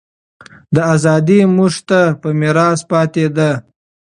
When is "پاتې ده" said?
2.91-3.51